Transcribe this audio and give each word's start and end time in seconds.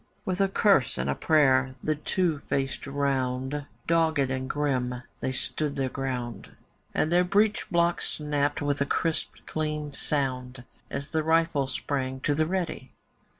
With 0.25 0.41
a 0.41 0.47
curse 0.47 0.97
and 0.97 1.11
a 1.11 1.13
prayer 1.13 1.75
the 1.83 1.93
two 1.93 2.39
faced 2.49 2.87
round, 2.87 3.67
Dogged 3.85 4.31
and 4.31 4.49
grim 4.49 5.03
they 5.19 5.31
stood 5.31 5.75
their 5.75 5.89
ground, 5.89 6.53
And 6.91 7.11
their 7.11 7.23
breech 7.23 7.69
blocks 7.69 8.13
snapped 8.13 8.63
with 8.63 8.81
a 8.81 8.85
crisp 8.87 9.35
clean 9.45 9.93
sound 9.93 10.63
As 10.89 11.11
the 11.11 11.21
rifles 11.21 11.73
sprang 11.73 12.19
to 12.21 12.33
the 12.33 12.47
'ready. 12.47 12.93